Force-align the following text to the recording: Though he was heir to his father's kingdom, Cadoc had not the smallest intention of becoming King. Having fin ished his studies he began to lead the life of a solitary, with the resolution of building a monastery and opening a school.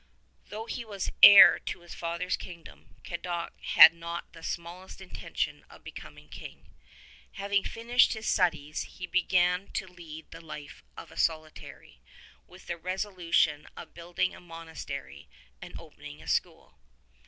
Though 0.49 0.65
he 0.65 0.83
was 0.83 1.11
heir 1.21 1.59
to 1.59 1.81
his 1.81 1.93
father's 1.93 2.35
kingdom, 2.35 2.95
Cadoc 3.03 3.51
had 3.61 3.93
not 3.93 4.33
the 4.33 4.41
smallest 4.41 4.99
intention 4.99 5.63
of 5.69 5.83
becoming 5.83 6.27
King. 6.27 6.73
Having 7.33 7.65
fin 7.65 7.85
ished 7.89 8.13
his 8.13 8.27
studies 8.27 8.81
he 8.97 9.05
began 9.05 9.67
to 9.73 9.85
lead 9.85 10.31
the 10.31 10.41
life 10.41 10.81
of 10.97 11.11
a 11.11 11.17
solitary, 11.17 12.01
with 12.47 12.65
the 12.65 12.77
resolution 12.77 13.67
of 13.77 13.93
building 13.93 14.33
a 14.33 14.41
monastery 14.41 15.29
and 15.61 15.79
opening 15.79 16.19
a 16.19 16.27
school. 16.27 16.79